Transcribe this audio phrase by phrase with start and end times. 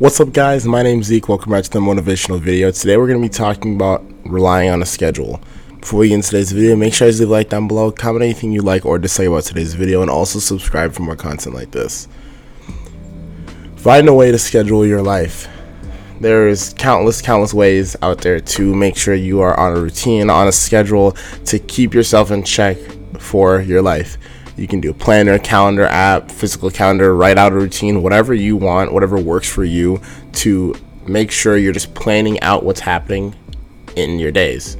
[0.00, 2.70] What's up guys, my name's Zeke, welcome back to the motivational video.
[2.70, 5.42] Today we're going to be talking about relying on a schedule.
[5.78, 8.22] Before we get into today's video, make sure you leave a like down below, comment
[8.22, 11.72] anything you like or dislike about today's video, and also subscribe for more content like
[11.72, 12.08] this.
[13.76, 15.46] Find a way to schedule your life.
[16.18, 20.48] There's countless, countless ways out there to make sure you are on a routine, on
[20.48, 21.12] a schedule,
[21.44, 22.78] to keep yourself in check
[23.18, 24.16] for your life.
[24.60, 28.58] You can do a planner, calendar app, physical calendar, write out a routine, whatever you
[28.58, 30.02] want, whatever works for you
[30.34, 30.74] to
[31.06, 33.34] make sure you're just planning out what's happening
[33.96, 34.76] in your days.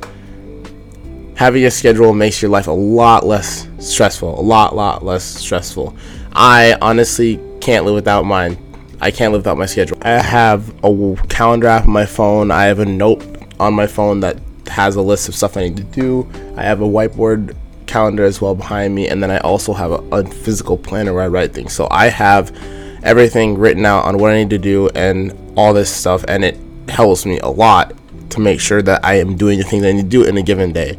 [1.34, 5.96] Having a schedule makes your life a lot less stressful, a lot, lot less stressful.
[6.34, 8.58] I honestly can't live without mine.
[9.00, 9.96] I can't live without my schedule.
[10.02, 12.50] I have a calendar app on my phone.
[12.50, 13.24] I have a note
[13.58, 16.30] on my phone that has a list of stuff I need to do.
[16.54, 17.56] I have a whiteboard
[17.90, 21.24] calendar as well behind me, and then I also have a, a physical planner where
[21.24, 21.72] I write things.
[21.72, 22.56] So I have
[23.02, 26.56] everything written out on what I need to do and all this stuff, and it
[26.88, 27.94] helps me a lot
[28.30, 30.42] to make sure that I am doing the things I need to do in a
[30.42, 30.98] given day.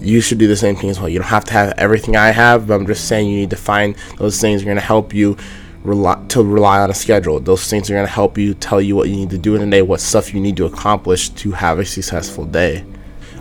[0.00, 1.08] You should do the same thing as well.
[1.08, 3.56] You don't have to have everything I have, but I'm just saying you need to
[3.56, 5.36] find those things that are going to help you
[5.82, 7.40] rely, to rely on a schedule.
[7.40, 9.62] Those things are going to help you tell you what you need to do in
[9.62, 12.84] a day, what stuff you need to accomplish to have a successful day.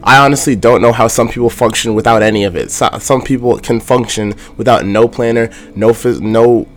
[0.04, 2.72] I honestly don't know how some people function without any of it.
[2.72, 6.68] So, some people can function without no planner, no no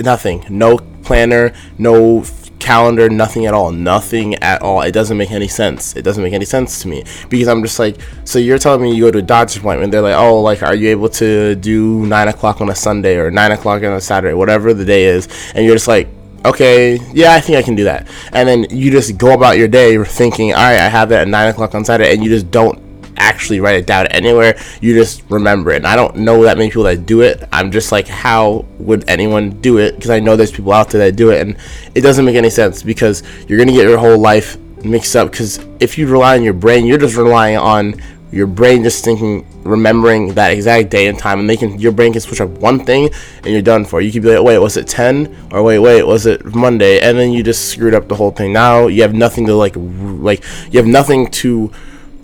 [0.00, 2.24] nothing, no planner, no
[2.58, 4.82] calendar, nothing at all, nothing at all.
[4.82, 5.94] It doesn't make any sense.
[5.94, 8.94] It doesn't make any sense to me because I'm just like, so you're telling me
[8.94, 9.92] you go to a doctor's appointment?
[9.92, 13.30] They're like, oh, like, are you able to do nine o'clock on a Sunday or
[13.30, 15.28] nine o'clock on a Saturday, whatever the day is?
[15.54, 16.08] And you're just like,
[16.46, 18.08] okay, yeah, I think I can do that.
[18.32, 21.28] And then you just go about your day thinking, all right, I have that at
[21.28, 22.80] nine o'clock on Saturday, and you just don't
[23.18, 24.58] actually write it down anywhere.
[24.80, 25.76] You just remember it.
[25.76, 27.42] And I don't know that many people that do it.
[27.52, 29.94] I'm just like, how would anyone do it?
[29.94, 31.56] Because I know there's people out there that do it, and
[31.94, 35.30] it doesn't make any sense because you're gonna get your whole life mixed up.
[35.30, 38.00] Because if you rely on your brain, you're just relying on
[38.32, 42.20] your brain just thinking, remembering that exact day and time, and making your brain can
[42.20, 44.00] switch up one thing, and you're done for.
[44.00, 45.34] You could be like, wait, was it ten?
[45.52, 47.00] Or wait, wait, was it Monday?
[47.00, 48.52] And then you just screwed up the whole thing.
[48.52, 51.70] Now you have nothing to like, like you have nothing to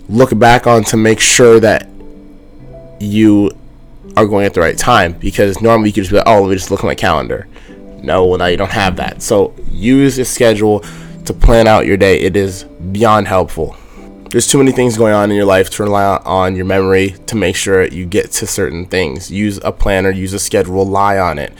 [0.09, 1.89] look back on to make sure that
[2.99, 3.51] you
[4.17, 5.13] are going at the right time.
[5.13, 7.47] Because normally you could just be like, oh, let me just look at my calendar.
[8.01, 9.21] No, well now you don't have that.
[9.21, 10.83] So use a schedule
[11.25, 12.19] to plan out your day.
[12.19, 13.77] It is beyond helpful
[14.33, 17.35] there's too many things going on in your life to rely on your memory to
[17.35, 19.29] make sure you get to certain things.
[19.29, 21.53] Use a planner, use a schedule, rely on it.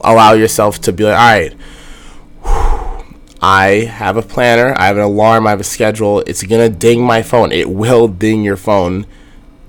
[0.00, 5.48] Allow yourself to be like, all right, I have a planner, I have an alarm,
[5.48, 6.20] I have a schedule.
[6.20, 7.50] It's gonna ding my phone.
[7.50, 9.04] It will ding your phone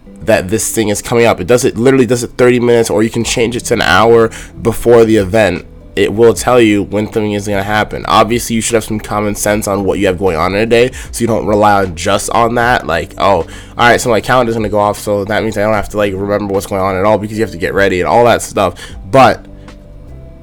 [0.05, 1.39] that this thing is coming up.
[1.39, 3.81] It does it literally does it 30 minutes, or you can change it to an
[3.81, 4.29] hour
[4.61, 5.65] before the event
[5.99, 8.05] it will tell you when something is going to happen.
[8.07, 10.65] Obviously, you should have some common sense on what you have going on in a
[10.65, 12.87] day, so you don't rely just on that.
[12.87, 13.45] Like, oh, all
[13.75, 15.97] right, so my calendar's going to go off, so that means I don't have to
[15.97, 18.23] like remember what's going on at all because you have to get ready and all
[18.25, 18.81] that stuff.
[19.07, 19.45] But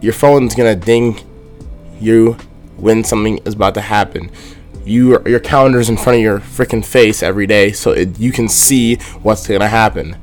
[0.02, 1.18] your phone's going to ding
[1.98, 2.34] you
[2.76, 4.30] when something is about to happen.
[4.84, 8.46] You, your calendar's in front of your freaking face every day, so it, you can
[8.46, 10.16] see what's going to happen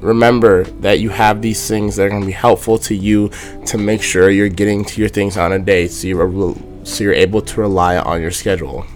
[0.00, 3.28] remember that you have these things that are going to be helpful to you
[3.66, 7.12] to make sure you're getting to your things on a day so you're so you're
[7.12, 8.86] able to rely on your schedule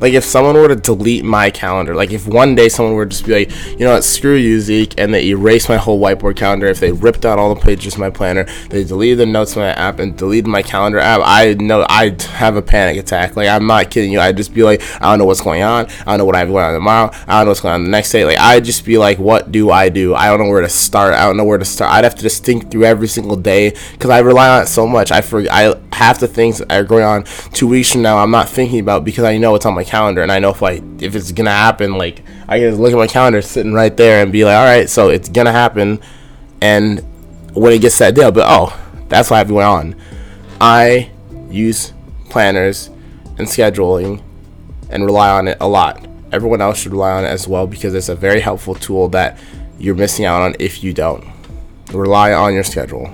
[0.00, 3.10] like if someone were to delete my calendar, like if one day someone were to
[3.10, 6.36] just be like, you know what, screw you, Zeke, and they erased my whole whiteboard
[6.36, 9.54] calendar, if they ripped out all the pages of my planner, they deleted the notes
[9.54, 13.36] from my app and deleted my calendar app, I know I'd have a panic attack.
[13.36, 14.20] Like I'm not kidding you.
[14.20, 15.86] I'd just be like, I don't know what's going on.
[15.86, 17.10] I don't know what I have going on tomorrow.
[17.26, 18.24] I don't know what's going on the next day.
[18.24, 20.14] Like I'd just be like, what do I do?
[20.14, 21.14] I don't know where to start.
[21.14, 21.92] I don't know where to start.
[21.92, 24.86] I'd have to just think through every single day because I rely on it so
[24.86, 25.10] much.
[25.10, 25.52] I forget.
[25.52, 28.18] I half the things that are going on two weeks from now.
[28.18, 30.62] I'm not thinking about because I know it's on my calendar and I know if
[30.62, 34.22] I if it's gonna happen, like I can look at my calendar sitting right there
[34.22, 36.00] and be like, all right, so it's gonna happen,
[36.60, 37.00] and
[37.54, 38.76] when it gets that day, but oh,
[39.08, 39.96] that's what I have going on.
[40.60, 41.10] I
[41.50, 41.92] use
[42.28, 42.88] planners
[43.38, 44.22] and scheduling
[44.90, 46.06] and rely on it a lot.
[46.32, 49.38] Everyone else should rely on it as well because it's a very helpful tool that
[49.78, 51.24] you're missing out on if you don't.
[51.92, 53.08] Rely on your schedule.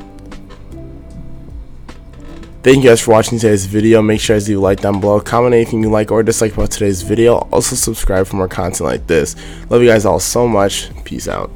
[2.63, 4.03] Thank you guys for watching today's video.
[4.03, 5.19] Make sure to leave a like down below.
[5.19, 7.49] Comment anything you like or dislike about today's video.
[7.51, 9.35] Also subscribe for more content like this.
[9.71, 10.91] Love you guys all so much.
[11.05, 11.51] Peace out.